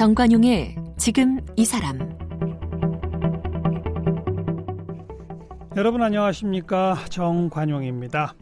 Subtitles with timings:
[0.00, 1.98] 정관용의 지금 이 사람
[5.76, 8.34] 여러분 안녕하십니까 정관용입니다.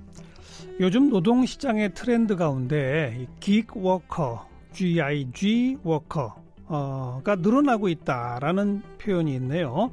[0.79, 9.91] 요즘 노동시장의 트렌드 가운데 기워커, GIG 워커가 늘어나고 있다라는 표현이 있네요.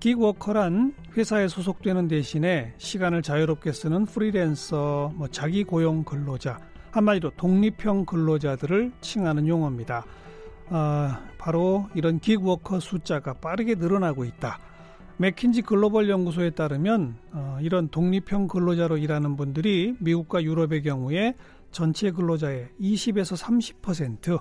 [0.00, 6.58] 기워커란 회사에 소속되는 대신에 시간을 자유롭게 쓰는 프리랜서, 뭐 자기 고용 근로자,
[6.92, 10.06] 한마디로 독립형 근로자들을 칭하는 용어입니다.
[10.70, 14.58] 어, 바로 이런 기워커 숫자가 빠르게 늘어나고 있다.
[15.16, 21.34] 맥킨지 글로벌 연구소에 따르면 어, 이런 독립형 근로자로 일하는 분들이 미국과 유럽의 경우에
[21.70, 23.36] 전체 근로자의 20에서
[23.82, 24.40] 30%,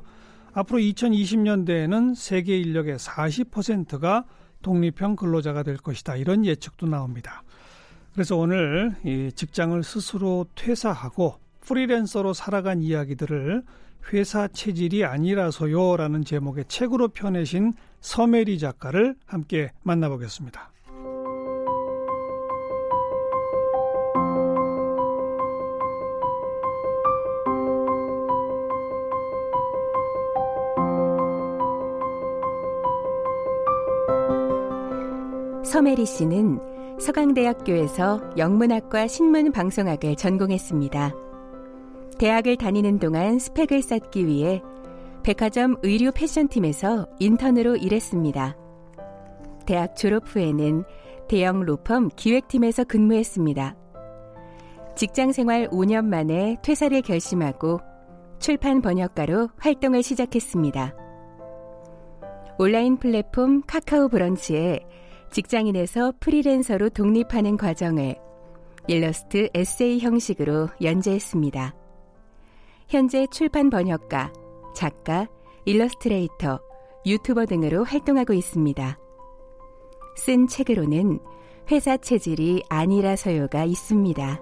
[0.54, 4.26] 앞으로 2020년대에는 세계 인력의 40%가
[4.62, 6.16] 독립형 근로자가 될 것이다.
[6.16, 7.44] 이런 예측도 나옵니다.
[8.14, 13.64] 그래서 오늘 이 직장을 스스로 퇴사하고 프리랜서로 살아간 이야기들을
[14.12, 20.72] 회사 체질이 아니라서요라는 제목의 책으로 펴내신 서메리 작가를 함께 만나보겠습니다.
[35.64, 36.60] 서메리 씨는
[37.00, 41.23] 서강대학교에서 영문학과 신문방송학을 전공했습니다.
[42.24, 44.62] 대학을 다니는 동안 스펙을 쌓기 위해
[45.24, 48.56] 백화점 의류 패션팀에서 인턴으로 일했습니다.
[49.66, 50.86] 대학 졸업 후에는
[51.28, 53.76] 대형 로펌 기획팀에서 근무했습니다.
[54.96, 57.82] 직장 생활 5년 만에 퇴사를 결심하고
[58.40, 60.96] 출판 번역가로 활동을 시작했습니다.
[62.58, 64.80] 온라인 플랫폼 카카오 브런치에
[65.30, 68.16] 직장인에서 프리랜서로 독립하는 과정을
[68.88, 71.83] 일러스트 에세이 형식으로 연재했습니다.
[72.94, 74.32] 현재 출판 번역가,
[74.76, 75.26] 작가,
[75.66, 76.60] 일러스트레이터,
[77.08, 79.00] 유튜버 등으로 활동하고 있습니다.
[80.16, 81.20] 쓴 책으로는
[81.72, 84.40] 회사 체질이 아니라서요가 있습니다.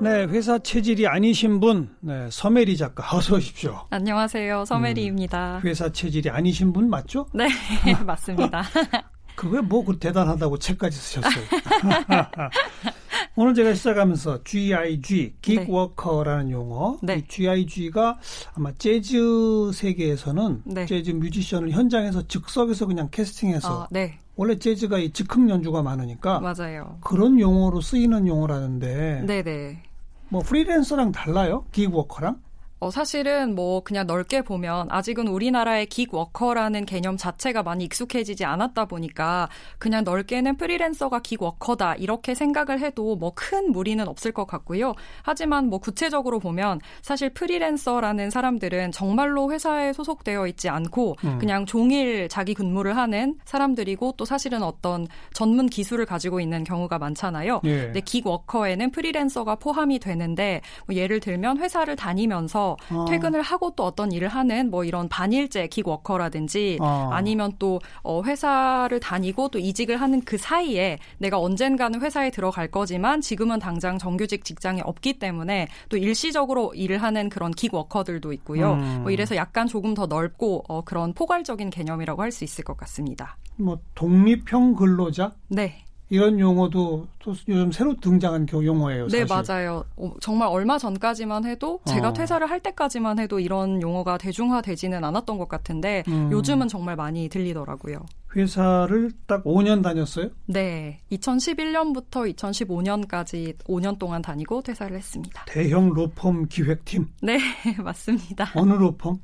[0.00, 3.86] 네, 회사 체질이 아니신 분, 네, 서메리 작가 어서 오십시오.
[3.90, 5.58] 안녕하세요, 서메리입니다.
[5.58, 7.26] 음, 회사 체질이 아니신 분 맞죠?
[7.34, 7.48] 네,
[8.06, 8.62] 맞습니다.
[9.34, 11.44] 그게 뭐그 대단하다고 책까지 쓰셨어요.
[13.34, 16.52] 오늘 제가 시작하면서 GIG, 긱워커라는 네.
[16.52, 16.98] 용어.
[17.02, 17.16] 네.
[17.16, 18.18] 이 GIG가
[18.54, 20.86] 아마 재즈 세계에서는 네.
[20.86, 24.18] 재즈 뮤지션을 현장에서 즉석에서 그냥 캐스팅해서 어, 네.
[24.36, 26.98] 원래 재즈가 이 즉흥 연주가 많으니까 맞아요.
[27.00, 29.22] 그런 용어로 쓰이는 용어라는데.
[29.26, 29.42] 네네.
[29.42, 29.82] 네.
[30.28, 31.64] 뭐 프리랜서랑 달라요?
[31.72, 32.40] 기워커랑?
[32.82, 39.48] 어, 사실은 뭐 그냥 넓게 보면 아직은 우리나라의 기워커라는 개념 자체가 많이 익숙해지지 않았다 보니까
[39.78, 44.94] 그냥 넓게는 프리랜서가 기워커다 이렇게 생각을 해도 뭐 큰 무리는 없을 것 같고요.
[45.22, 51.38] 하지만 뭐 구체적으로 보면 사실 프리랜서라는 사람들은 정말로 회사에 소속되어 있지 않고 음.
[51.38, 57.60] 그냥 종일 자기 근무를 하는 사람들이고 또 사실은 어떤 전문 기술을 가지고 있는 경우가 많잖아요.
[57.64, 57.76] 예.
[57.84, 63.04] 근데 기워커에는 프리랜서가 포함이 되는데 뭐 예를 들면 회사를 다니면서 어.
[63.08, 67.10] 퇴근을 하고 또 어떤 일을 하는 뭐 이런 반일제 킥워커라든지 어.
[67.12, 73.20] 아니면 또 어, 회사를 다니고 또 이직을 하는 그 사이에 내가 언젠가는 회사에 들어갈 거지만
[73.20, 78.72] 지금은 당장 정규직 직장이 없기 때문에 또 일시적으로 일을 하는 그런 킥워커들도 있고요.
[78.72, 79.00] 음.
[79.02, 83.36] 뭐 이래서 약간 조금 더 넓고 어, 그런 포괄적인 개념이라고 할 수 있을 것 같습니다.
[83.56, 85.32] 뭐 독립형 근로자?
[85.48, 85.84] 네.
[86.12, 89.08] 이런 용어도 또 요즘 새로 등장한 용어예요.
[89.08, 89.26] 네, 사실.
[89.26, 89.82] 네, 맞아요.
[89.96, 92.12] 어, 정말 얼마 전까지만 해도 제가 어.
[92.12, 96.30] 퇴사를 할 때까지만 해도 이런 용어가 대중화되지는 않았던 것 같은데 음.
[96.30, 97.96] 요즘은 정말 많이 들리더라고요.
[98.36, 100.28] 회사를 딱 5년 다녔어요?
[100.44, 101.00] 네.
[101.12, 105.46] 2011년부터 2015년까지 5년 동안 다니고 퇴사를 했습니다.
[105.46, 107.06] 대형 로펌 기획팀?
[107.22, 107.38] 네,
[107.82, 108.50] 맞습니다.
[108.54, 109.18] 어느 로펌?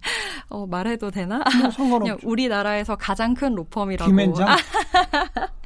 [0.48, 1.42] 어, 말해도 되나?
[1.60, 2.26] 뭐 상관없죠.
[2.26, 4.10] 우리나라에서 가장 큰 로펌이라고.
[4.10, 4.48] 김앤장?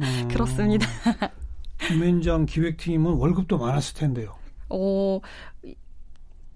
[0.00, 0.86] 음, 그렇습니다.
[1.78, 4.34] 김현장 기획팀은 월급도 많았을 텐데요.
[4.68, 5.20] 어,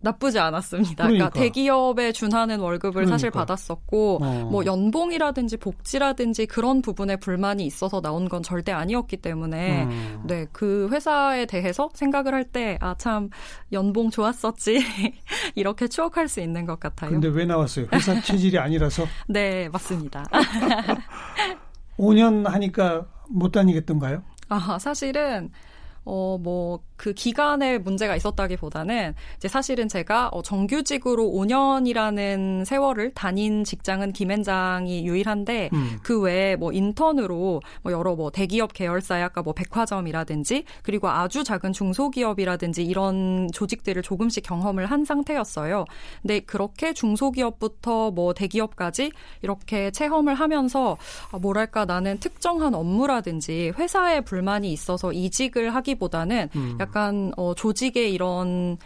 [0.00, 1.04] 나쁘지 않았습니다.
[1.04, 3.14] 그러니까, 그러니까 대기업에 준하는 월급을 그러니까.
[3.14, 4.48] 사실 받았었고 어.
[4.52, 10.22] 뭐 연봉이라든지 복지라든지 그런 부분에 불만이 있어서 나온 건 절대 아니었기 때문에 음.
[10.26, 13.30] 네 그 회사에 대해서 생각을 할 때 아 참
[13.72, 14.78] 연봉 좋았었지
[15.56, 17.10] 이렇게 추억할 수 있는 것 같아요.
[17.10, 17.86] 근데 왜 나왔어요?
[17.92, 19.04] 회사 체질이 아니라서?
[19.26, 20.24] 네 맞습니다.
[21.98, 24.22] 5년 하니까 못 다니겠던가요?
[24.48, 25.50] 아, 사실은
[26.06, 33.64] 어, 뭐, 그 기간에 문제가 있었다기 보다는 이제 사실은 제가 어, 정규직으로 5년이라는 세월을 다닌
[33.64, 35.98] 직장은 김앤장이 유일한데 음.
[36.02, 41.72] 그 외에 뭐 인턴으로 뭐 여러 뭐 대기업 계열사의 아까 뭐 백화점이라든지 그리고 아주 작은
[41.72, 45.84] 중소기업이라든지 이런 조직들을 조금씩 경험을 한 상태였어요.
[46.22, 49.12] 근데 그렇게 중소기업부터 뭐 대기업까지
[49.42, 50.96] 이렇게 체험을 하면서
[51.30, 56.76] 아, 뭐랄까 나는 특정한 업무라든지 회사에 불만이 있어서 이직을 하기 보다는 음.
[56.80, 58.78] 약간 어, 조직의 이런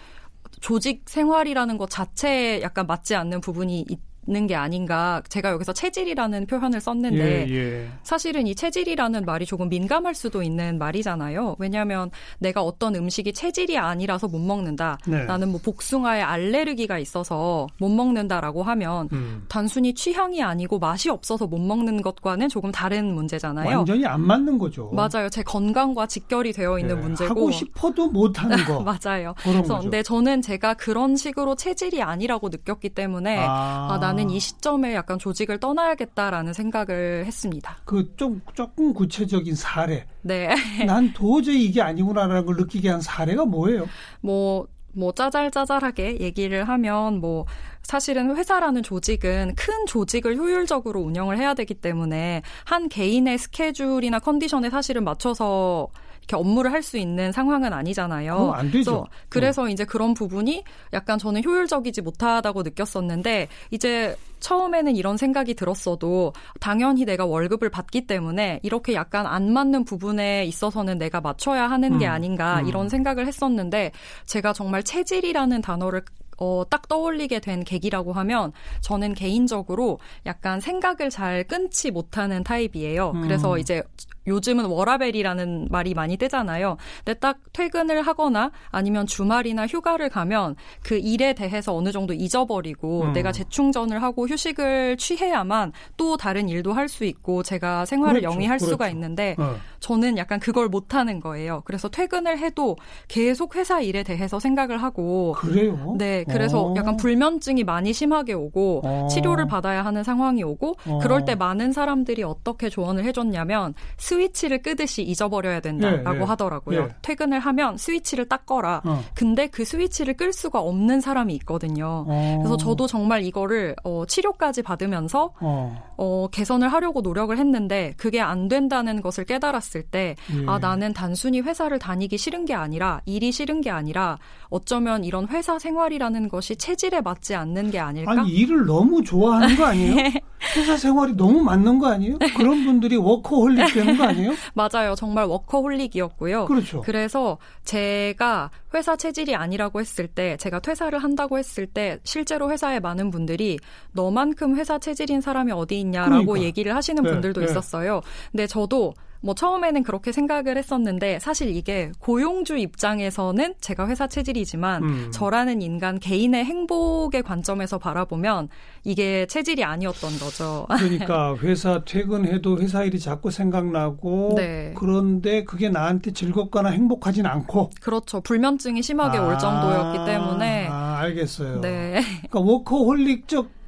[0.60, 5.22] 조직 생활이라는 것 자체에 약간 맞지 않는 부분이 있, 있 는게 아닌가.
[5.28, 7.88] 제가 여기서 체질이라는 표현을 썼는데 예, 예.
[8.02, 11.56] 사실은 이 체질이라는 말이 조금 민감할 수도 있는 말이잖아요.
[11.58, 14.99] 왜냐하면 내가 어떤 음식이 체질이 아니라서 못 먹는다.
[15.06, 15.25] 네.
[15.25, 19.44] 나는 뭐 복숭아에 알레르기가 있어서 못 먹는다라고 하면 음.
[19.49, 23.78] 단순히 취향이 아니고 맛이 없어서 못 먹는 것과는 조금 다른 문제잖아요.
[23.78, 24.90] 완전히 안 맞는 거죠.
[24.93, 25.31] 맞아요.
[25.31, 27.00] 제 건강과 직결이 되어 있는 네.
[27.00, 28.81] 문제고 하고 싶어도 못 하는 거.
[28.84, 29.34] 맞아요.
[29.38, 29.78] 그래서 거죠.
[29.81, 35.18] 근데 저는 제가 그런 식으로 체질이 아니라고 느꼈기 때문에 아, 아 나는 이 시점에 약간
[35.18, 37.78] 조직을 떠나야겠다라는 생각을 했습니다.
[37.84, 40.04] 그 좀 조금 구체적인 사례.
[40.22, 40.48] 네.
[40.86, 43.86] 난 도저히 이게 아니구나라는 걸 느끼게 한 사례가 뭐예요?
[44.20, 47.46] 뭐, 뭐 짜잘짜잘하게 얘기를 하면 뭐
[47.82, 55.04] 사실은 회사라는 조직은 큰 조직을 효율적으로 운영을 해야 되기 때문에 한 개인의 스케줄이나 컨디션에 사실은
[55.04, 55.88] 맞춰서
[56.20, 58.34] 이렇게 업무를 할 수 있는 상황은 아니잖아요.
[58.34, 58.93] 어, 안 되죠.
[58.93, 59.69] 그래서, 그래서 어.
[59.69, 67.26] 이제 그런 부분이 약간 저는 효율적이지 못하다고 느꼈었는데 이제 처음에는 이런 생각이 들었어도 당연히 내가
[67.26, 72.61] 월급을 받기 때문에 이렇게 약간 안 맞는 부분에 있어서는 내가 맞춰야 하는 게 음, 아닌가
[72.61, 72.66] 음.
[72.66, 73.93] 이런 생각을 했었는데
[74.25, 76.02] 제가 정말 체질이라는 단어를
[76.40, 83.12] 어, 딱 떠올리게 된 계기라고 하면 저는 개인적으로 약간 생각을 잘 끊지 못하는 타입이에요.
[83.14, 83.20] 음.
[83.22, 83.82] 그래서 이제
[84.26, 86.76] 요즘은 워라벨이라는 말이 많이 뜨잖아요.
[87.04, 93.12] 근데 딱 퇴근을 하거나 아니면 주말이나 휴가를 가면 그 일에 대해서 어느 정도 잊어버리고 음.
[93.12, 98.34] 내가 재충전을 하고 휴식을 취해야만 또 다른 일도 할 수 있고 제가 생활을 그렇죠.
[98.34, 98.72] 영위할 그렇죠.
[98.72, 99.56] 수가 있는데 어.
[99.78, 101.62] 저는 약간 그걸 못하는 거예요.
[101.64, 102.76] 그래서 퇴근을 해도
[103.06, 105.94] 계속 회사 일에 대해서 생각을 하고 그래요?
[105.98, 106.74] 네, 그래서 어.
[106.76, 109.08] 약간 불면증이 많이 심하게 오고 어.
[109.10, 110.98] 치료를 받아야 하는 상황이 오고 어.
[111.02, 116.24] 그럴 때 많은 사람들이 어떻게 조언을 해줬냐면 스위치를 끄듯이 잊어버려야 된다라고 예, 예.
[116.24, 116.80] 하더라고요.
[116.80, 116.88] 예.
[117.02, 118.82] 퇴근을 하면 스위치를 딱 꺼라.
[118.84, 119.02] 어.
[119.14, 122.04] 근데 그 스위치를 끌 수가 없는 사람이 있거든요.
[122.08, 122.38] 어.
[122.38, 125.82] 그래서 저도 정말 이거를 어, 치료까지 받으면서 어.
[125.96, 126.28] 어.
[126.30, 130.46] 개선을 하려고 노력을 했는데 그게 안 된다는 것을 깨달았을 때 예.
[130.46, 134.18] 아, 나는 단순히 회사를 다니기 싫은 게 아니라 일이 싫은 게 아니라
[134.48, 138.12] 어쩌면 이런 회사 생활이라는 것이 체질에 맞지 않는 게 아닐까?
[138.12, 139.94] 아니 일을 너무 좋아하는 거 아니에요?
[140.56, 142.19] 회사 생활이 너무 맞는 거 아니에요?
[142.37, 144.32] 그런 분들이 워커홀릭 되는 거 아니에요?
[144.55, 144.94] 맞아요.
[144.96, 146.46] 정말 워커홀릭이었고요.
[146.46, 146.81] 그렇죠.
[146.81, 153.11] 그래서 제가 회사 체질이 아니라고 했을 때, 제가 퇴사를 한다고 했을 때, 실제로 회사에 많은
[153.11, 153.58] 분들이
[153.93, 156.43] 너만큼 회사 체질인 사람이 어디 있냐라고 그러니까.
[156.46, 157.46] 얘기를 하시는 네, 분들도 네.
[157.46, 158.00] 있었어요.
[158.32, 165.11] 근데 저도 뭐 처음에는 그렇게 생각을 했었는데 사실 이게 고용주 입장에서는 제가 회사 체질이지만 음.
[165.12, 168.49] 저라는 인간 개인의 행복의 관점에서 바라보면
[168.84, 170.67] 이게 체질이 아니었던 거죠.
[170.69, 174.72] 그러니까 회사 퇴근해도 회사 일이 자꾸 생각나고 네.
[174.76, 178.20] 그런데 그게 나한테 즐겁거나 행복하진 않고 그렇죠.
[178.23, 181.61] 불면증이 심하게 아, 올 정도였기 때문에 아, 알겠어요.
[181.61, 182.00] 네.
[182.28, 183.59] 그러니까 워커홀릭적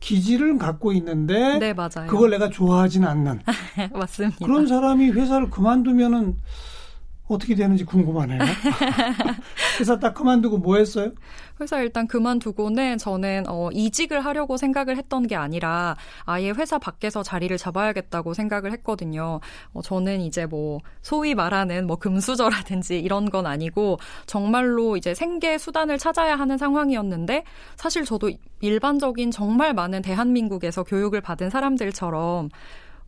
[0.00, 2.06] 기질을 갖고 있는데 네, 맞아요.
[2.08, 3.40] 그걸 내가 좋아하지는 않는
[3.92, 4.44] 맞습니다.
[4.44, 6.36] 그런 사람이 회사를 그만두면은
[7.28, 8.38] 어떻게 되는지 궁금하네요.
[9.80, 11.12] 회사 딱 그만두고 뭐 했어요?
[11.60, 17.56] 회사 일단 그만두고는 저는 어, 이직을 하려고 생각을 했던 게 아니라 아예 회사 밖에서 자리를
[17.56, 19.40] 잡아야겠다고 생각을 했거든요.
[19.72, 25.98] 어, 저는 이제 뭐 소위 말하는 뭐 금수저라든지 이런 건 아니고 정말로 이제 생계 수단을
[25.98, 27.44] 찾아야 하는 상황이었는데
[27.76, 28.30] 사실 저도
[28.60, 32.50] 일반적인 정말 많은 대한민국에서 교육을 받은 사람들처럼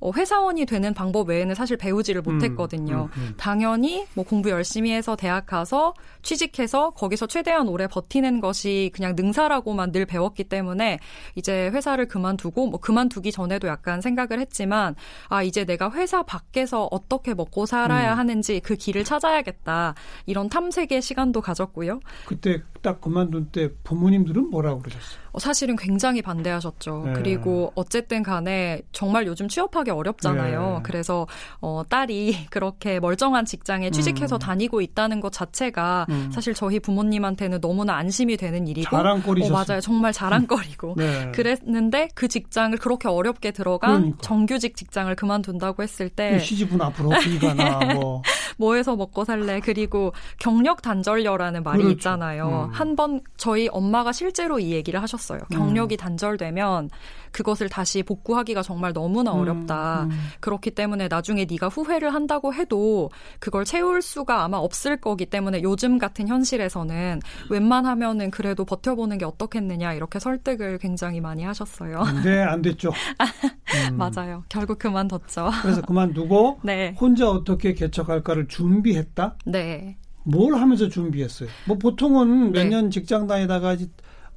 [0.01, 3.09] 어, 회사원이 되는 방법 외에는 사실 배우지를 음, 못했거든요.
[3.15, 3.35] 음, 음, 음.
[3.37, 9.93] 당연히 뭐 공부 열심히 해서 대학 가서 취직해서 거기서 최대한 오래 버티는 것이 그냥 능사라고만
[9.93, 10.99] 늘 배웠기 때문에
[11.35, 14.95] 이제 회사를 그만두고 뭐 그만두기 전에도 약간 생각을 했지만
[15.29, 18.19] 아 이제 내가 회사 밖에서 어떻게 먹고 살아야 음.
[18.19, 19.95] 하는지 그 길을 찾아야겠다
[20.27, 22.01] 이런 탐색의 시간도 가졌고요.
[22.27, 25.29] 그때 딱 그만둔 때 부모님들은 뭐라고 그러셨어요?
[25.33, 27.03] 어, 사실은 굉장히 반대하셨죠.
[27.07, 27.13] 네.
[27.15, 30.75] 그리고 어쨌든 간에 정말 요즘 취업하기 어렵잖아요.
[30.77, 30.81] 네.
[30.83, 31.27] 그래서
[31.61, 34.39] 어, 딸이 그렇게 멀쩡한 직장에 취직해서 음.
[34.39, 36.31] 다니고 있다는 것 자체가 음.
[36.33, 39.55] 사실 저희 부모님한테는 너무나 안심이 되는 일이고 자랑거리셨어요.
[39.55, 39.81] 어, 맞아요.
[39.81, 41.31] 정말 자랑거리고 네.
[41.33, 44.19] 그랬는데 그 직장을 그렇게 어렵게 들어간 그러니까.
[44.23, 48.23] 정규직 직장을 그만둔다고 했을 때 시집은 앞으로 어떻게 가나 뭐
[48.59, 49.61] 뭐 해서 먹고 살래?
[49.61, 51.93] 그리고 경력 단절녀라는 말이 그렇죠.
[51.95, 52.69] 있잖아요.
[52.69, 52.75] 음.
[52.75, 55.41] 한번 저희 엄마가 실제로 이 얘기를 하셨어요.
[55.51, 55.97] 경력이 음.
[55.97, 56.91] 단절되면
[57.33, 60.05] 그것을 다시 복구하기가 정말 너무나 음, 어렵다.
[60.05, 60.19] 음, 음.
[60.41, 65.99] 그렇기 때문에 나중에 네가 후회를 한다고 해도 그걸 채울 수가 아마 없을 거기 때문에 요즘
[65.99, 67.21] 같은 현실에서는
[67.51, 72.03] 웬만하면은 그래도 버텨보는 게 어떻겠느냐 이렇게 설득을 굉장히 많이 하셨어요.
[72.25, 72.93] 네, 안 됐죠.
[73.91, 73.97] 음.
[73.97, 74.45] 맞아요.
[74.49, 75.51] 결국 그만뒀죠.
[75.63, 76.95] 그래서 그만두고 네.
[77.01, 79.37] 혼자 어떻게 개척할까를 준비했다.
[79.47, 79.97] 네.
[80.25, 81.49] 뭘 하면서 준비했어요?
[81.67, 82.91] 뭐 보통은 몇년 네.
[82.91, 83.77] 직장 다니다가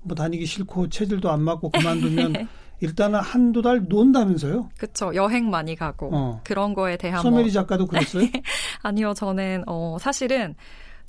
[0.03, 2.33] 뭐 다니기 싫고 체질도 안 맞고 그만두면
[2.81, 4.69] 일단은 한두 달 논다면서요?
[4.77, 5.13] 그렇죠.
[5.15, 6.41] 여행 많이 가고 어.
[6.43, 7.51] 그런 거에 대한 서메리 뭐...
[7.51, 8.25] 작가도 그랬어요?
[8.81, 10.55] 아니요, 저는 어 사실은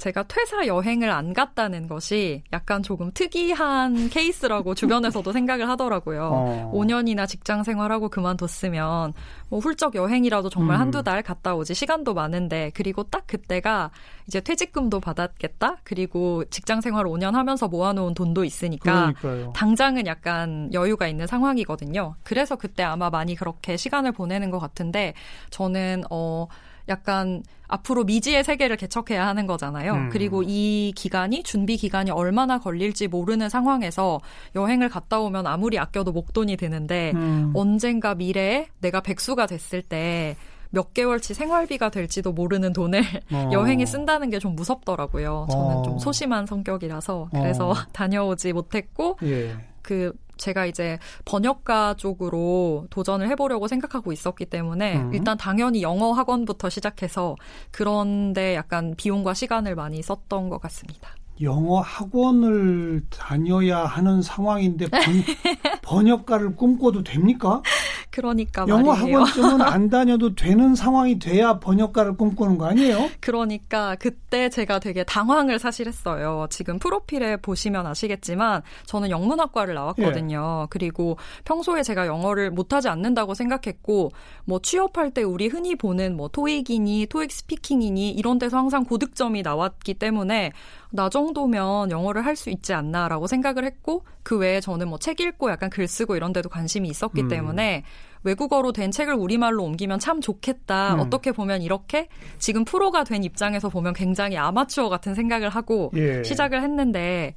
[0.02, 6.30] 제가 퇴사 여행을 안 갔다는 것이 약간 조금 특이한 케이스라고 주변에서도 생각을 하더라고요.
[6.32, 6.72] 어.
[6.74, 9.12] 5년이나 직장 생활하고 그만뒀으면
[9.48, 10.80] 뭐 훌쩍 여행이라도 정말 음.
[10.80, 13.92] 한두 달 갔다 오지 시간도 많은데 그리고 딱 그때가
[14.26, 15.76] 이제 퇴직금도 받았겠다.
[15.84, 19.52] 그리고 직장 생활 5년 하면서 모아놓은 돈도 있으니까 그러니까요.
[19.54, 22.16] 당장은 약간 여유가 있는 상황이거든요.
[22.24, 25.14] 그래서 그때 아마 많이 그렇게 시간을 보내는 것 같은데
[25.50, 26.48] 저는 어
[26.88, 29.94] 약간 앞으로 미지의 세계를 개척해야 하는 거잖아요.
[29.94, 30.08] 음.
[30.10, 34.20] 그리고 이 기간이 준비 기간이 얼마나 걸릴지 모르는 상황에서
[34.54, 37.52] 여행을 갔다 오면 아무리 아껴도 목돈이 드는데 음.
[37.54, 40.36] 언젠가 미래에 내가 백수가 됐을 때
[40.72, 43.50] 몇 개월치 생활비가 될지도 모르는 돈을 어.
[43.52, 45.46] 여행에 쓴다는 게 좀 무섭더라고요.
[45.50, 45.82] 저는 어.
[45.82, 47.74] 좀 소심한 성격이라서 그래서 어.
[47.92, 49.54] 다녀오지 못했고 예.
[49.82, 50.12] 그
[50.42, 55.14] 제가 이제 번역가 쪽으로 도전을 해보려고 생각하고 있었기 때문에 음.
[55.14, 57.36] 일단 당연히 영어 학원부터 시작해서
[57.70, 61.10] 그런데 약간 비용과 시간을 많이 썼던 것 같습니다.
[61.40, 65.00] 영어 학원을 다녀야 하는 상황인데 번,
[65.82, 67.62] 번역가를 꿈꿔도 됩니까?
[68.12, 69.18] 그러니까 영어 말이에요.
[69.20, 73.08] 학원쯤은 안 다녀도 되는 상황이 돼야 번역가를 꿈꾸는 거 아니에요?
[73.20, 76.46] 그러니까 그때 제가 되게 당황을 사실 했어요.
[76.50, 80.62] 지금 프로필에 보시면 아시겠지만 저는 영문학과를 나왔거든요.
[80.64, 80.66] 예.
[80.68, 84.10] 그리고 평소에 제가 영어를 못하지 않는다고 생각했고
[84.44, 89.94] 뭐 취업할 때 우리 흔히 보는 뭐 토익이니 토익 스피킹이니 이런 데서 항상 고득점이 나왔기
[89.94, 90.52] 때문에
[90.90, 95.50] 나 정도면 영어를 할 수 있지 않나라고 생각을 했고 그 외에 저는 뭐 책 읽고
[95.50, 97.28] 약간 글 쓰고 이런 데도 관심이 있었기 음.
[97.28, 97.82] 때문에
[98.24, 100.94] 외국어로 된 책을 우리말로 옮기면 참 좋겠다.
[100.94, 101.00] 음.
[101.00, 106.22] 어떻게 보면 이렇게 지금 프로가 된 입장에서 보면 굉장히 아마추어 같은 생각을 하고 예.
[106.22, 107.34] 시작을 했는데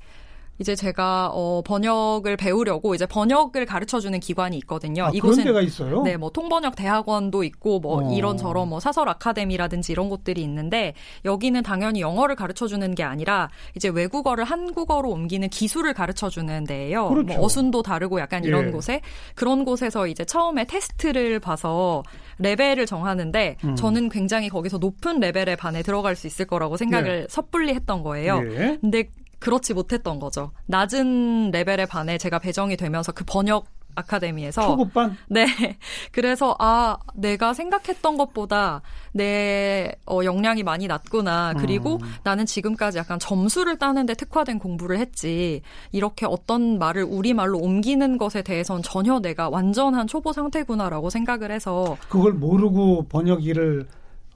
[0.59, 5.05] 이제 제가 어 번역을 배우려고 이제 번역을 가르쳐 주는 기관이 있거든요.
[5.05, 6.01] 아, 이곳은 그런 데가 있어요?
[6.03, 8.13] 네, 뭐 통번역 대학원도 있고 뭐 어.
[8.13, 10.93] 이런 저런 뭐 사설 아카데미라든지 이런 곳들이 있는데
[11.25, 17.01] 여기는 당연히 영어를 가르쳐 주는 게 아니라 이제 외국어를 한국어로 옮기는 기술을 가르쳐 주는 데예요.
[17.03, 17.33] 뭐 그렇죠.
[17.33, 18.71] 뭐 어순도 다르고 약간 이런 예.
[18.71, 19.01] 곳에
[19.35, 22.03] 그런 곳에서 이제 처음에 테스트를 봐서
[22.37, 23.75] 레벨을 정하는데 음.
[23.75, 27.27] 저는 굉장히 거기서 높은 레벨의 반에 들어갈 수 있을 거라고 생각을 예.
[27.29, 28.41] 섣불리 했던 거예요.
[28.45, 28.77] 예.
[28.81, 29.09] 근데
[29.45, 30.49] 그렇지 못했던 거죠.
[30.65, 35.15] 낮은 레벨에 반해 제가 배정이 되면서 그 번역 아카데미에서 초급반?
[35.29, 35.45] 네.
[36.11, 38.81] 그래서 아 내가 생각했던 것보다
[39.13, 41.53] 내 어, 역량이 많이 낮구나.
[41.59, 42.13] 그리고 음.
[42.23, 45.61] 나는 지금까지 약간 점수를 따는데 특화된 공부를 했지.
[45.91, 51.97] 이렇게 어떤 말을 우리 말로 옮기는 것에 대해서는 전혀 내가 완전한 초보 상태구나라고 생각을 해서
[52.09, 53.85] 그걸 모르고 번역 일을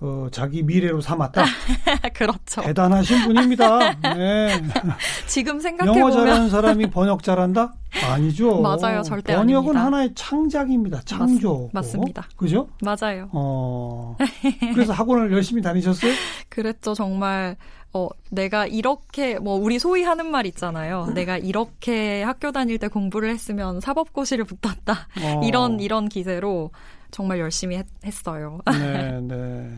[0.01, 1.43] 어, 자기 미래로 삼았다.
[2.15, 2.61] 그렇죠.
[2.61, 3.93] 대단하신 분입니다.
[4.15, 4.61] 네.
[5.27, 7.73] 지금 생각해 보면 영어 잘하는 사람이 번역 잘한다?
[8.09, 8.61] 아니죠.
[8.61, 9.85] 맞아요, 절대 번역은 아닙니다.
[9.85, 11.01] 하나의 창작입니다.
[11.03, 11.69] 창조.
[11.73, 12.69] 맞, 습니다 그죠?
[12.81, 13.29] 맞아요.
[13.33, 14.15] 어.
[14.73, 16.13] 그래서 학원을 열심히 다니셨어요?
[16.47, 17.57] 그랬죠, 정말.
[17.91, 21.07] 어, 내가 이렇게, 뭐, 우리 소위 하는 말 있잖아요.
[21.15, 25.07] 내가 이렇게 학교 다닐 때 공부를 했으면 사법고시를 붙었다.
[25.23, 25.41] 어.
[25.43, 26.69] 이런, 이런 기세로
[27.11, 29.71] 정말 열심히 했, 어요 네, 네.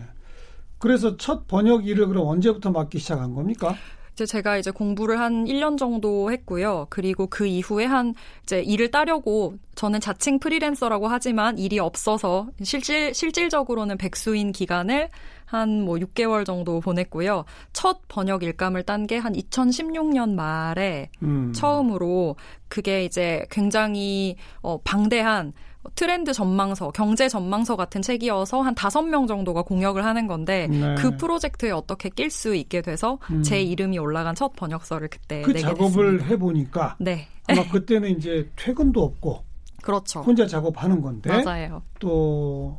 [0.78, 3.76] 그래서 첫 번역 일을 그럼 언제부터 맡기 시작한 겁니까?
[4.14, 6.88] 이제 제가 이제 공부를 한 1년 정도 했고요.
[6.90, 13.98] 그리고 그 이후에 한 이제 일을 따려고 저는 자칭 프리랜서라고 하지만 일이 없어서 실질 실질적으로는
[13.98, 15.10] 백수인 기간을
[15.46, 17.46] 한 뭐 6개월 정도 보냈고요.
[17.74, 21.52] 첫 번역 일감을 딴 게 한 2016년 말에 음.
[21.54, 22.36] 처음으로
[22.68, 25.54] 그게 이제 굉장히 어 방대한
[25.96, 30.96] 트렌드 전망서, 경제 전망서 같은 책이어서 한 다섯 명 정도가 공역을 하는 건데 네.
[30.96, 33.42] 그 프로젝트에 어떻게 낄 수 있게 돼서 음.
[33.42, 36.26] 제 이름이 올라간 첫 번역서를 그때 그 내게 작업을 됐습니다.
[36.26, 37.28] 해보니까 네.
[37.48, 39.44] 아마 그때는 이제 퇴근도 없고
[39.82, 40.22] 그렇죠.
[40.22, 41.82] 혼자 작업하는 건데 맞아요.
[42.00, 42.78] 또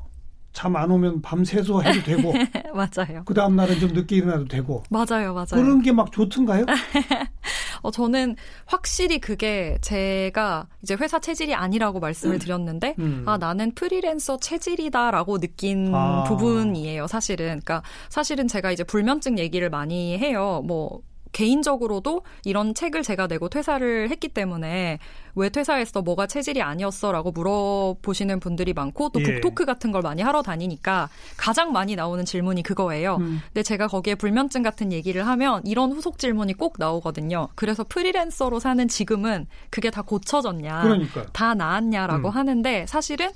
[0.53, 2.33] 잠 안 오면 밤새서 해도 되고
[2.75, 3.23] 맞아요.
[3.25, 5.47] 그 다음 날은 좀 늦게 일어나도 되고 맞아요, 맞아요.
[5.53, 6.67] 그런 게 막 좋던가요?
[7.83, 12.39] 어, 저는 확실히 그게 제가 이제 회사 체질이 아니라고 말씀을 음.
[12.39, 13.25] 드렸는데, 음.
[13.27, 16.23] 아, 나는 프리랜서 체질이다라고 느낀 아.
[16.25, 17.47] 부분이에요, 사실은.
[17.47, 20.63] 그러니까 사실은 제가 이제 불면증 얘기를 많이 해요.
[20.65, 21.01] 뭐,
[21.33, 24.99] 개인적으로도 이런 책을 제가 내고 퇴사를 했기 때문에
[25.35, 26.03] 왜 퇴사했어?
[26.03, 27.11] 뭐가 체질이 아니었어?
[27.11, 29.25] 라고 물어보시는 분들이 많고 또 예.
[29.25, 33.17] 북토크 같은 걸 많이 하러 다니니까 가장 많이 나오는 질문이 그거예요.
[33.17, 33.41] 음.
[33.47, 37.49] 근데 제가 거기에 불면증 같은 얘기를 하면 이런 후속 질문이 꼭 나오거든요.
[37.55, 40.83] 그래서 프리랜서로 사는 지금은 그게 다 고쳐졌냐?
[40.83, 41.27] 그러니까요.
[41.33, 42.35] 다 나았냐라고 음.
[42.35, 43.31] 하는데 사실은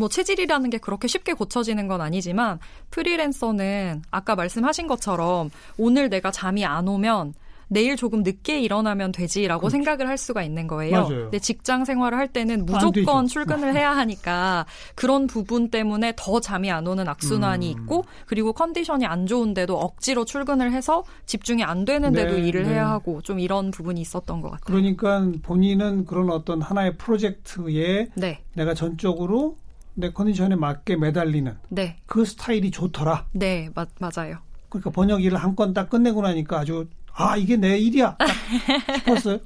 [0.00, 2.58] 뭐 체질이라는 게 그렇게 쉽게 고쳐지는 건 아니지만
[2.90, 7.34] 프리랜서는 아까 말씀하신 것처럼 오늘 내가 잠이 안 오면
[7.68, 9.72] 내일 조금 늦게 일어나면 되지라고 그렇죠.
[9.72, 11.02] 생각을 할 수가 있는 거예요.
[11.02, 11.22] 맞아요.
[11.24, 14.64] 근데 직장 생활을 할 때는 무조건 출근을 해야 하니까
[14.96, 17.82] 그런 부분 때문에 더 잠이 안 오는 악순환이 음.
[17.82, 22.70] 있고 그리고 컨디션이 안 좋은데도 억지로 출근을 해서 집중이 안 되는데도 네, 일을 네.
[22.70, 24.64] 해야 하고 좀 이런 부분이 있었던 것 같아요.
[24.64, 28.40] 그러니까 본인은 그런 어떤 하나의 프로젝트에 네.
[28.54, 29.58] 내가 전적으로
[30.00, 31.98] 내 컨디션에 맞게 매달리는 네.
[32.06, 33.26] 그 스타일이 좋더라.
[33.32, 34.38] 네, 마, 맞아요.
[34.68, 38.16] 그러니까 번역 일을 한 건 딱 끝내고 나니까 아주 아 이게 내 일이야
[38.98, 39.38] 싶었어요.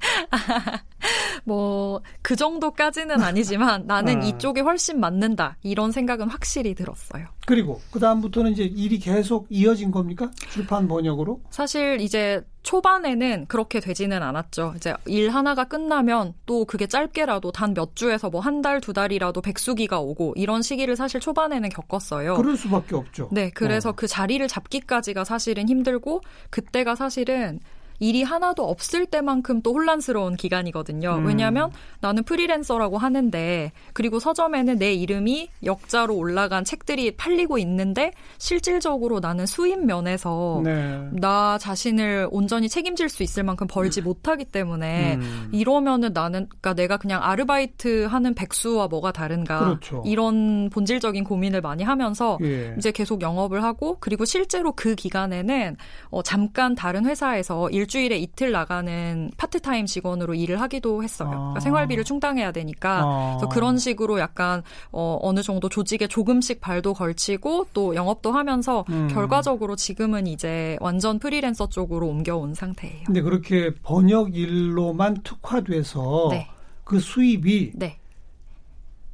[1.45, 4.27] 뭐 그 정도까지는 아니지만 나는 아.
[4.27, 7.27] 이쪽에 훨씬 맞는다 이런 생각은 확실히 들었어요.
[7.47, 10.31] 그리고 그 다음부터는 이제 일이 계속 이어진 겁니까?
[10.51, 11.43] 출판 번역으로?
[11.51, 14.73] 사실 이제 초반에는 그렇게 되지는 않았죠.
[14.77, 19.41] 이제 일 하나가 끝나면 또 그게 짧게라도 단 몇 주에서 뭐 한 달, 두 달이라도
[19.41, 22.37] 백수기가 오고 이런 시기를 사실 초반에는 겪었어요.
[22.37, 23.29] 그럴 수밖에 없죠.
[23.33, 23.93] 네, 그래서 어.
[23.93, 26.21] 그 자리를 잡기까지가 사실은 힘들고
[26.51, 27.61] 그때가 사실은
[28.01, 31.17] 일이 하나도 없을 때만큼 또 혼란스러운 기간이거든요.
[31.17, 31.27] 음.
[31.27, 31.71] 왜냐하면
[32.01, 39.85] 나는 프리랜서라고 하는데 그리고 서점에는 내 이름이 역자로 올라간 책들이 팔리고 있는데 실질적으로 나는 수입
[39.85, 41.09] 면에서 네.
[41.13, 44.05] 나 자신을 온전히 책임질 수 있을 만큼 벌지 음.
[44.05, 45.49] 못하기 때문에 음.
[45.53, 50.03] 이러면은 나는 그러니까 내가 그냥 아르바이트 하는 백수와 뭐가 다른가 그렇죠.
[50.05, 52.75] 이런 본질적인 고민을 많이 하면서 예.
[52.79, 55.77] 이제 계속 영업을 하고 그리고 실제로 그 기간에는
[56.11, 61.29] 어, 잠깐 다른 회사에서 일 일주일에 이틀 나가는 파트타임 직원으로 일을 하기도 했어요.
[61.29, 61.61] 그러니까 아.
[61.61, 63.37] 생활비를 충당해야 되니까 아.
[63.37, 69.09] 그래서 그런 식으로 약간 어, 어느 정도 조직에 조금씩 발도 걸치고 또 영업도 하면서 음.
[69.09, 73.05] 결과적으로 지금은 이제 완전 프리랜서 쪽으로 옮겨온 상태예요.
[73.07, 76.49] 근데 그렇게 번역 일로만 특화돼서 네.
[76.85, 77.99] 그 수입이 네.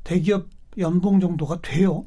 [0.05, 0.47] 대기업
[0.81, 2.05] 연봉 정도가 돼요?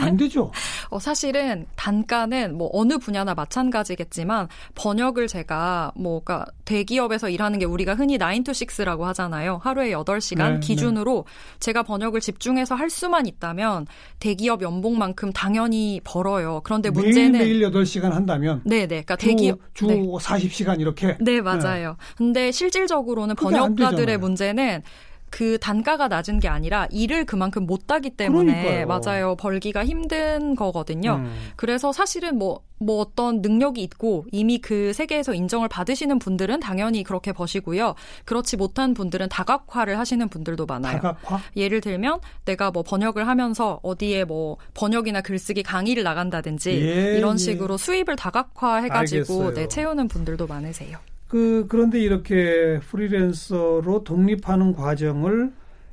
[0.00, 0.50] 안 되죠.
[0.90, 7.94] 어, 사실은 단가는 뭐 어느 분야나 마찬가지겠지만 번역을 제가 뭐가 그러니까 대기업에서 일하는 게 우리가
[7.94, 9.60] 흔히 9 to 6라고 하잖아요.
[9.62, 11.58] 하루에 8시간 네, 기준으로 네.
[11.60, 13.86] 제가 번역을 집중해서 할 수만 있다면
[14.18, 16.60] 대기업 연봉만큼 당연히 벌어요.
[16.64, 19.02] 그런데 문제는 매일, 매일 8시간 한다면 네, 네.
[19.02, 19.96] 그러니까 대기업 주 네.
[19.96, 21.90] 40시간 이렇게 네, 맞아요.
[21.90, 22.14] 네.
[22.16, 24.82] 근데 실질적으로는 번역가들의 문제는
[25.30, 28.86] 그 단가가 낮은 게 아니라 일을 그만큼 못 하기 때문에 그러니까요.
[28.86, 31.16] 맞아요 벌기가 힘든 거거든요.
[31.16, 31.32] 음.
[31.56, 37.32] 그래서 사실은 뭐뭐 뭐 어떤 능력이 있고 이미 그 세계에서 인정을 받으시는 분들은 당연히 그렇게
[37.32, 37.94] 버시고요.
[38.24, 41.00] 그렇지 못한 분들은 다각화를 하시는 분들도 많아요.
[41.00, 41.40] 다각화?
[41.56, 47.38] 예를 들면 내가 뭐 번역을 하면서 어디에 뭐 번역이나 글쓰기 강의를 나간다든지 예, 이런 예.
[47.38, 47.78] 식으로 예.
[47.78, 50.98] 수입을 다각화해가지고 네, 채우는 분들도 많으세요.
[51.28, 55.52] 그 그런데 이렇게 프리랜서로 독립하는 과정을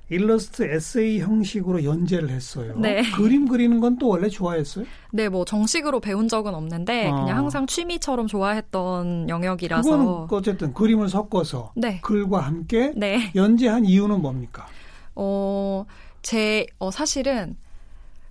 [0.09, 2.75] 일러스트 에세이 형식으로 연재를 했어요.
[2.77, 3.01] 네.
[3.17, 4.85] 그림 그리는 건 또 원래 좋아했어요?
[5.11, 7.15] 네, 뭐 정식으로 배운 적은 없는데 아.
[7.21, 10.21] 그냥 항상 취미처럼 좋아했던 영역이라서.
[10.23, 11.99] 그건 어쨌든 그림을 섞어서 네.
[12.01, 13.31] 글과 함께 네.
[13.35, 14.67] 연재한 이유는 뭡니까?
[15.15, 15.85] 어,
[16.21, 17.57] 제 어, 사실은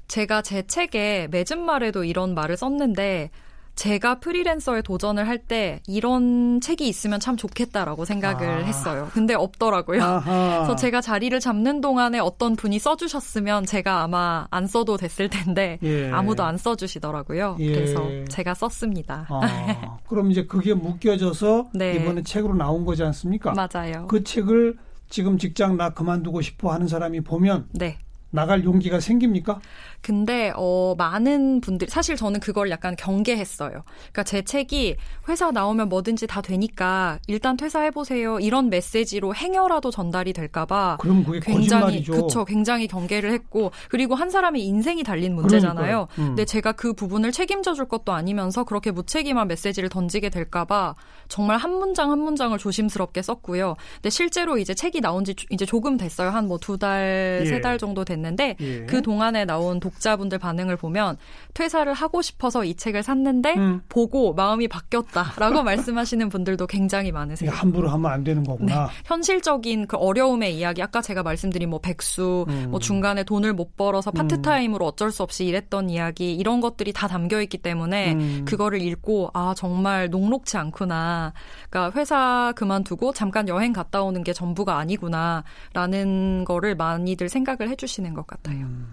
[0.07, 3.31] 제가 제 책에 맺은 말에도 이런 말을 썼는데
[3.75, 8.57] 제가 프리랜서에 도전을 할 때 이런 책이 있으면 참 좋겠다라고 생각을 아.
[8.65, 9.11] 했어요.
[9.13, 10.03] 근데 없더라고요.
[10.03, 10.59] 아하.
[10.65, 16.11] 그래서 제가 자리를 잡는 동안에 어떤 분이 써주셨으면 제가 아마 안 써도 됐을 텐데 예.
[16.11, 17.57] 아무도 안 써주시더라고요.
[17.61, 17.73] 예.
[17.75, 19.27] 그래서 제가 썼습니다.
[19.29, 19.99] 아.
[20.09, 21.97] 그럼 이제 그게 묶여져서 네.
[21.97, 23.53] 이번에 책으로 나온 거지 않습니까?
[23.53, 24.07] 맞아요.
[24.07, 24.77] 그 책을
[25.11, 27.99] 지금 직장 나 그만두고 싶어 하는 사람이 보면 네.
[28.31, 29.61] 나갈 용기가 생깁니까?
[30.05, 33.71] 근데 어 많은 분들 사실 저는 그걸 약간 경계했어요.
[33.71, 34.97] 그러니까 제 책이
[35.31, 38.39] 회사 나오면 뭐든지 다 되니까 일단 퇴사해 보세요.
[38.39, 40.99] 이런 메시지로 행여라도 전달이 될까 봐
[41.41, 46.09] 굉장히 그쵸 굉장히 경계를 했고 그리고 한 사람의 인생이 달린 문제잖아요.
[46.19, 46.25] 음.
[46.27, 50.95] 근데 제가 그 부분을 책임져 줄 것도 아니면서 그렇게 무책임한 메시지를 던지게 될까 봐
[51.29, 53.77] 정말 한 문장 한 문장을 조심스럽게 썼고요.
[53.95, 56.29] 근데 실제로 이제 책이 나온 지 이제 조금 됐어요.
[56.29, 57.47] 한 뭐 두 달, 예.
[57.47, 58.87] 세달 정도 됐는데 됐는데 예.
[58.87, 61.17] 그 동안에 나온 독 자분들 반응을 보면
[61.55, 63.83] 퇴사를 하고 싶어서 이 책을 샀는데 음.
[63.89, 67.51] 보고 마음이 바뀌었다라고 말씀하시는 분들도 굉장히 많으세요.
[67.51, 68.87] 함부로 하면 안 되는 거구나.
[68.87, 68.93] 네.
[69.05, 72.69] 현실적인 그 어려움의 이야기 아까 제가 말씀드린 뭐 백수 음.
[72.71, 74.15] 뭐 중간에 돈을 못 벌어서 음.
[74.15, 78.45] 파트타임으로 어쩔 수 없이 일했던 이야기 이런 것들이 다 담겨 있기 때문에 음.
[78.47, 81.33] 그거를 읽고 아 정말 녹록치 않구나.
[81.71, 88.27] 그러니까 회사 그만두고 잠깐 여행 갔다 오는 게 전부가 아니구나라는 거를 많이들 생각을 해주시는 것
[88.27, 88.65] 같아요.
[88.65, 88.93] 음.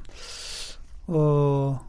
[1.07, 1.79] 어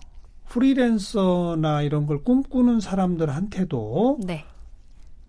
[0.49, 4.45] 프리랜서나 이런 걸 꿈꾸는 사람들한테도 네.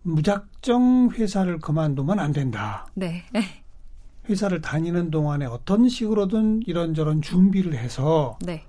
[0.04, 2.88] 무작정 회사를 그만두면 안 된다.
[2.94, 3.24] 네.
[4.30, 8.64] 회사를 다니는 동안에 어떤 식으로든 이런저런 준비를 해서 네.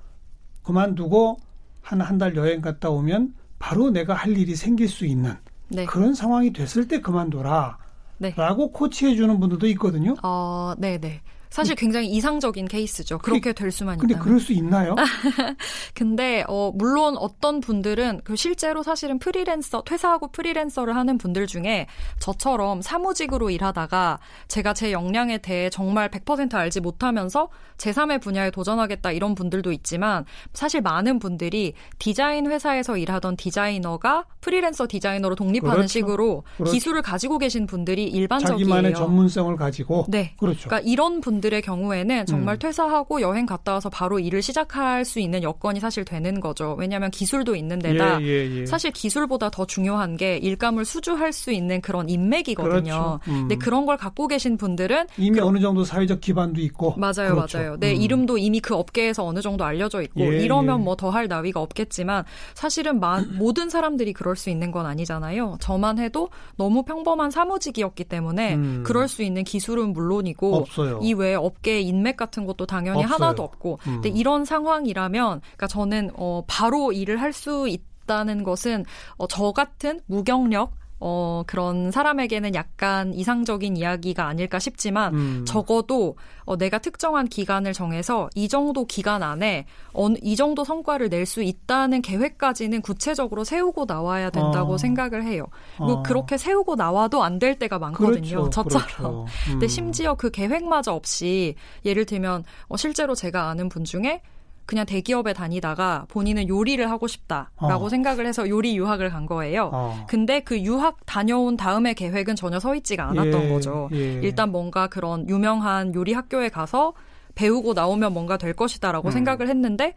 [0.62, 1.38] 그만두고
[1.82, 5.34] 한 한 달 여행 갔다 오면 바로 내가 할 일이 생길 수 있는
[5.68, 5.84] 네.
[5.86, 7.78] 그런 상황이 됐을 때 그만둬라.
[8.18, 8.32] 네.
[8.36, 10.14] 라고 코치해 주는 분들도 있거든요.
[10.22, 11.20] 어, 네, 네.
[11.54, 13.18] 사실 굉장히 이상적인 케이스죠.
[13.18, 14.24] 그렇게 될 수만 근데 있다면.
[14.24, 14.96] 그럴 수 있나요?
[15.94, 21.86] 근데 어 물론 어떤 분들은 그 실제로 사실은 프리랜서 퇴사하고 프리랜서를 하는 분들 중에
[22.18, 29.36] 저처럼 사무직으로 일하다가 제가 제 역량에 대해 정말 100% 알지 못하면서 제3의 분야에 도전하겠다 이런
[29.36, 35.88] 분들도 있지만 사실 많은 분들이 디자인 회사에서 일하던 디자이너가 프리랜서 디자이너로 독립하는 그렇죠.
[35.88, 36.72] 식으로 그렇죠.
[36.72, 38.58] 기술을 가지고 계신 분들이 일반적이에요.
[38.58, 40.34] 자기만의 전문성을 가지고 네.
[40.36, 40.68] 그렇죠.
[40.68, 42.58] 그러니까 이런 분들 분들의 경우에는 정말 음.
[42.58, 46.74] 퇴사하고 여행 갔다 와서 바로 일을 시작할 수 있는 여건이 사실 되는 거죠.
[46.78, 48.66] 왜냐하면 기술도 있는 데다 예, 예, 예.
[48.66, 52.80] 사실 기술보다 더 중요한 게 일감을 수주할 수 있는 그런 인맥이거든요.
[52.80, 53.20] 그렇죠.
[53.28, 53.40] 음.
[53.40, 57.58] 근데 그런 걸 갖고 계신 분들은 이미 그, 어느 정도 사회적 기반도 있고 맞아요, 그렇죠.
[57.58, 57.76] 맞아요.
[57.78, 58.00] 내 음.
[58.00, 60.84] 이름도 이미 그 업계에서 어느 정도 알려져 있고 예, 이러면 예.
[60.84, 65.58] 뭐더 할 나위가 없겠지만 사실은 마, 모든 사람들이 그럴 수 있는 건 아니잖아요.
[65.60, 68.82] 저만 해도 너무 평범한 사무직이었기 때문에 음.
[68.84, 71.00] 그럴 수 있는 기술은 물론이고 없어요.
[71.02, 73.14] 이 외에 업계 인맥 같은 것도 당연히 없어요.
[73.14, 73.78] 하나도 없고.
[73.86, 73.92] 음.
[74.02, 78.84] 근데 이런 상황이라면 그러니까 저는 어 바로 일을 할 수 있 다는 것은
[79.16, 80.72] 어, 저 같은 무경력
[81.06, 85.44] 어, 그런 사람에게는 약간 이상적인 이야기가 아닐까 싶지만 음.
[85.46, 91.24] 적어도 어, 내가 특정한 기간을 정해서 이 정도 기간 안에 어느, 이 정도 성과를 낼
[91.26, 94.78] 수 있다는 계획까지는 구체적으로 세우고 나와야 된다고 어.
[94.78, 95.46] 생각을 해요.
[95.78, 96.02] 어.
[96.02, 98.48] 그렇게 세우고 나와도 안 될 때가 많거든요.
[98.48, 98.50] 그렇죠.
[98.50, 98.86] 저처럼.
[98.86, 99.26] 그렇죠.
[99.48, 99.52] 음.
[99.52, 104.22] 근데 심지어 그 계획마저 없이 예를 들면 어, 실제로 제가 아는 분 중에
[104.66, 107.88] 그냥 대기업에 다니다가 본인은 요리를 하고 싶다라고 어.
[107.88, 109.70] 생각을 해서 요리 유학을 간 거예요.
[109.72, 110.06] 어.
[110.08, 113.88] 근데 그 유학 다녀온 다음에 계획은 전혀 서 있지가 않았던 예, 거죠.
[113.92, 114.20] 예.
[114.22, 116.94] 일단 뭔가 그런 유명한 요리 학교에 가서
[117.34, 119.10] 배우고 나오면 뭔가 될 것이다라고 음.
[119.10, 119.94] 생각을 했는데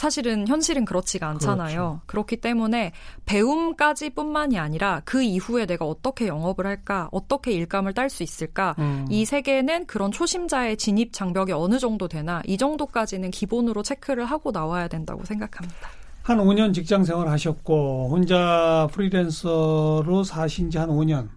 [0.00, 1.76] 사실은 현실은 그렇지가 않잖아요.
[1.76, 2.00] 그렇죠.
[2.06, 2.92] 그렇기 때문에
[3.26, 9.04] 배움까지 뿐만이 아니라 그 이후에 내가 어떻게 영업을 할까, 어떻게 일감을 딸 수 있을까, 음.
[9.10, 14.88] 이 세계는 그런 초심자의 진입 장벽이 어느 정도 되나 이 정도까지는 기본으로 체크를 하고 나와야
[14.88, 15.90] 된다고 생각합니다.
[16.22, 21.28] 한 5년 직장 생활 하셨고 혼자 프리랜서로 사신 지 한 5년.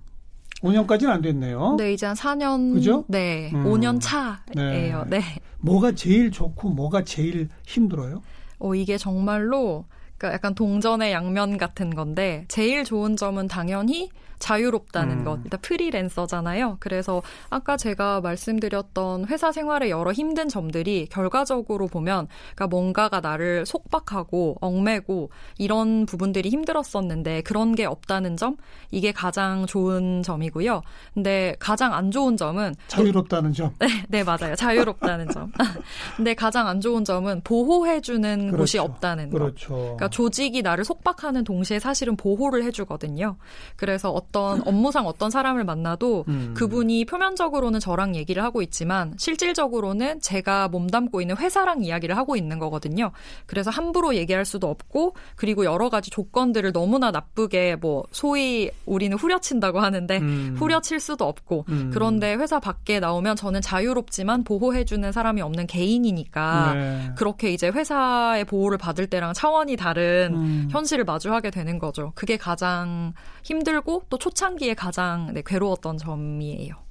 [0.62, 1.76] 5년까지는 안 됐네요.
[1.78, 2.76] 네, 이제 한 4년.
[2.76, 3.04] 그죠?
[3.10, 3.52] 네.
[3.54, 3.66] 음.
[3.66, 5.04] 5년 차예요.
[5.10, 5.20] 네.
[5.20, 5.24] 네.
[5.60, 8.22] 뭐가 제일 좋고 뭐가 제일 힘들어요?
[8.60, 9.86] 어, 이게 정말로
[10.18, 14.10] 그러니까 약간 동전의 양면 같은 건데 제일 좋은 점은 당연히
[14.44, 15.24] 자유롭다는 음.
[15.24, 15.40] 것.
[15.46, 16.76] 일단 프리랜서잖아요.
[16.82, 24.58] 그래서 아까 제가 말씀드렸던 회사 생활의 여러 힘든 점들이 결과적으로 보면 그러니까 뭔가가 나를 속박하고
[24.60, 28.58] 얽매고 이런 부분들이 힘들었었는데 그런 게 없다는 점
[28.92, 30.82] 이게 가장 좋은 점이고요.
[31.14, 33.74] 근데 가장 안 좋은 점은 자유롭다는 점.
[33.80, 34.56] 네, 네 맞아요.
[34.56, 35.54] 자유롭다는 점.
[36.18, 38.58] 근데 가장 안 좋은 점은 보호해 주는 그렇죠.
[38.58, 39.40] 곳이 없다는 거.
[39.40, 39.74] 그렇죠.
[39.74, 43.36] 그러니까 조직이 나를 속박하는 동시에 사실은 보호를 해주거든요.
[43.76, 46.54] 그래서 어떤 업무상 어떤 사람을 만나도 음.
[46.56, 53.12] 그분이 표면적으로는 저랑 얘기를 하고 있지만 실질적으로는 제가 몸담고 있는 회사랑 이야기를 하고 있는 거거든요.
[53.48, 59.80] 그래서 함부로 얘기할 수도 없고 그리고 여러 가지 조건들을 너무나 나쁘게 뭐 소위 우리는 후려친다고
[59.80, 60.56] 하는데 음.
[60.60, 61.90] 후려칠 수도 없고 음.
[61.92, 67.12] 그런데 회사 밖에 나오면 저는 자유롭지만 보호해주는 사람이 없는 개인이니까 네.
[67.18, 70.68] 그렇게 이제 회사의 보호를 받을 때랑 차원이 다른 음.
[70.72, 72.12] 현실을 마주하게 되는 거죠.
[72.16, 76.83] 그게 가장 힘들고 또 초창기에 가장 네, 괴로웠던 점이에요.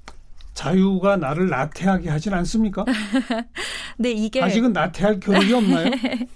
[0.53, 2.85] 자유가 나를 나태하게 하진 않습니까?
[3.97, 5.89] 네, 이게 아직은 나태할 교육이 없나요?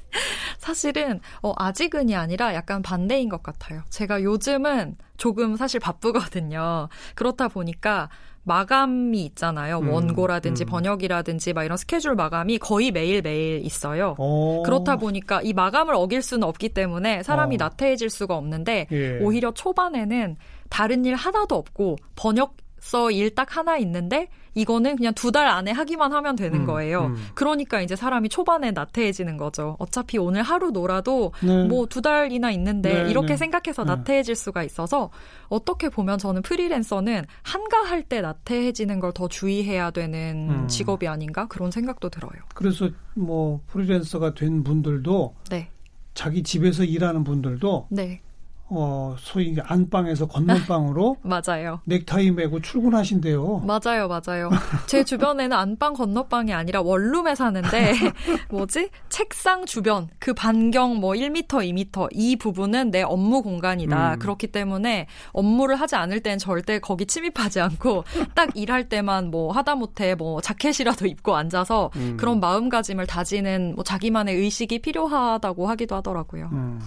[0.57, 3.83] 사실은 어, 아직은이 아니라 약간 반대인 것 같아요.
[3.89, 6.89] 제가 요즘은 조금 사실 바쁘거든요.
[7.15, 8.09] 그렇다 보니까
[8.43, 9.79] 마감이 있잖아요.
[9.79, 10.67] 음, 원고라든지 음.
[10.67, 14.15] 번역이라든지 막 이런 스케줄 마감이 거의 매일매일 있어요.
[14.17, 14.63] 오.
[14.63, 17.57] 그렇다 보니까 이 마감을 어길 수는 없기 때문에 사람이 어.
[17.57, 19.19] 나태해질 수가 없는데 예.
[19.19, 20.37] 오히려 초반에는
[20.69, 22.55] 다른 일 하나도 없고 번역
[22.87, 27.07] 프리랜서 일딱 하나 있는데 이거는 그냥 두 달 안에 하기만 하면 되는 음, 거예요.
[27.07, 27.15] 음.
[27.35, 29.75] 그러니까 이제 사람이 초반에 나태해지는 거죠.
[29.77, 31.65] 어차피 오늘 하루 놀아도 네.
[31.65, 33.37] 뭐두 달이나 있는데 네, 이렇게 네.
[33.37, 33.91] 생각해서 네.
[33.95, 35.11] 나태해질 수가 있어서
[35.49, 40.67] 어떻게 보면 저는 프리랜서는 한가할 때 나태해지는 걸 더 주의해야 되는 음.
[40.67, 42.33] 직업이 아닌가 그런 생각도 들어요.
[42.53, 45.69] 그래서 뭐 프리랜서가 된 분들도 네.
[46.13, 48.21] 자기 집에서 일하는 분들도 네.
[48.69, 51.79] 어, 소위 안방에서 건너방으로 맞아요.
[51.85, 53.59] 넥타이 메고 출근하신대요.
[53.65, 54.49] 맞아요, 맞아요.
[54.87, 57.93] 제 주변에는 안방 건너방이 아니라 원룸에 사는데
[58.49, 58.89] 뭐지?
[59.09, 64.13] 책상 주변 그 반경 뭐 1m, 2m 이 부분은 내 업무 공간이다.
[64.15, 64.19] 음.
[64.19, 68.03] 그렇기 때문에 업무를 하지 않을 땐 절대 거기 침입하지 않고
[68.35, 72.17] 딱 일할 때만 뭐 하다못해 뭐 자켓이라도 입고 앉아서 음.
[72.17, 76.49] 그런 마음가짐을 다지는 뭐 자기만의 의식이 필요하다고 하기도 하더라고요.
[76.51, 76.79] 음.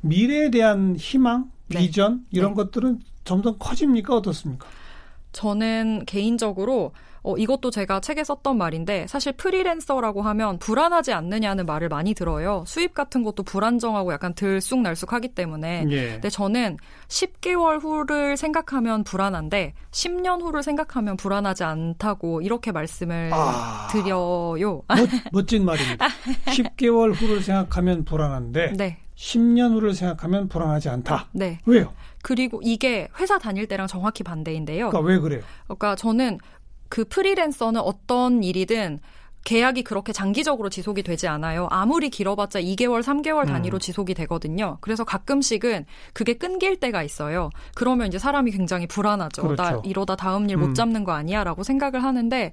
[0.00, 1.80] 미래에 대한 희망, 네.
[1.80, 2.56] 비전 이런 네.
[2.56, 4.66] 것들은 점점 커집니까 어떻습니까?
[5.32, 12.14] 저는 개인적으로 어, 이것도 제가 책에 썼던 말인데 사실 프리랜서라고 하면 불안하지 않느냐는 말을 많이
[12.14, 12.64] 들어요.
[12.66, 15.84] 수입 같은 것도 불안정하고 약간 들쑥날쑥하기 때문에.
[15.90, 16.12] 예.
[16.12, 24.82] 근데 저는 10개월 후를 생각하면 불안한데 10년 후를 생각하면 불안하지 않다고 이렇게 말씀을 아, 드려요.
[25.32, 26.08] 멋, 진 말입니다.
[26.46, 28.98] 10개월 후를 생각하면 불안한데 네.
[29.18, 31.26] 10년 후를 생각하면 불안하지 않다.
[31.32, 31.58] 네.
[31.66, 31.92] 왜요?
[32.22, 34.90] 그리고 이게 회사 다닐 때랑 정확히 반대인데요.
[34.90, 35.42] 그러니까 왜 그래요?
[35.64, 36.38] 그러니까 저는
[36.88, 39.00] 그 프리랜서는 어떤 일이든
[39.44, 41.68] 계약이 그렇게 장기적으로 지속이 되지 않아요.
[41.70, 43.80] 아무리 길어봤자 2개월, 3개월 단위로 음.
[43.80, 44.78] 지속이 되거든요.
[44.80, 47.50] 그래서 가끔씩은 그게 끊길 때가 있어요.
[47.74, 49.42] 그러면 이제 사람이 굉장히 불안하죠.
[49.42, 49.62] 그렇죠.
[49.62, 50.74] 나 이러다 다음 일못 음.
[50.74, 51.44] 잡는 거 아니야?
[51.44, 52.52] 라고 생각을 하는데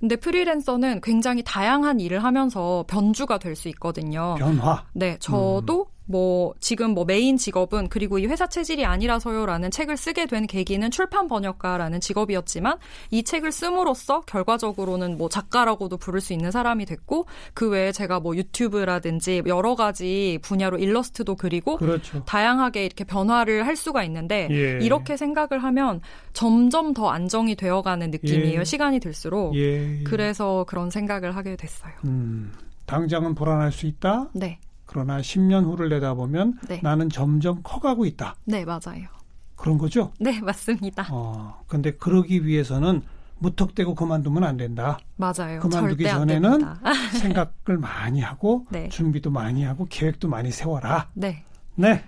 [0.00, 4.36] 근데 프리랜서는 굉장히 다양한 일을 하면서 변주가 될 수 있거든요.
[4.38, 4.84] 변화.
[4.92, 5.97] 네, 저도 음.
[6.08, 11.28] 뭐 지금 뭐 메인 직업은 그리고 이 회사 체질이 아니라서요라는 책을 쓰게 된 계기는 출판
[11.28, 12.78] 번역가라는 직업이었지만
[13.10, 18.34] 이 책을 씀으로써 결과적으로는 뭐 작가라고도 부를 수 있는 사람이 됐고 그 외에 제가 뭐
[18.36, 22.24] 유튜브라든지 여러 가지 분야로 일러스트도 그리고 그렇죠.
[22.24, 24.78] 다양하게 이렇게 변화를 할 수가 있는데 예.
[24.82, 26.00] 이렇게 생각을 하면
[26.32, 28.60] 점점 더 안정이 되어가는 느낌이에요.
[28.60, 28.64] 예.
[28.64, 30.02] 시간이 들수록 예.
[30.04, 31.92] 그래서 그런 생각을 하게 됐어요.
[32.04, 32.50] 음,
[32.86, 34.30] 당장은 불안할 수 있다.
[34.32, 34.58] 네.
[34.88, 36.80] 그러나 10년 후를 내다보면 네.
[36.82, 38.36] 나는 점점 커가고 있다.
[38.46, 39.06] 네, 맞아요.
[39.54, 40.12] 그런 거죠?
[40.18, 41.06] 네, 맞습니다.
[41.10, 43.02] 어, 근데 그러기 위해서는
[43.38, 44.98] 무턱대고 그만두면 안 된다.
[45.16, 45.60] 맞아요.
[45.60, 46.60] 그만두기 전에는
[47.20, 48.88] 생각을 많이 하고 네.
[48.88, 51.08] 준비도 많이 하고 계획도 많이 세워라.
[51.12, 51.44] 네.
[51.74, 52.02] 네.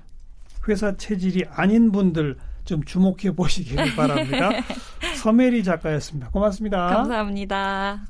[0.66, 4.50] 회사 체질이 아닌 분들 좀 주목해 보시기를 바랍니다.
[5.16, 6.30] 서메리 작가였습니다.
[6.30, 6.86] 고맙습니다.
[6.86, 8.06] 감사합니다.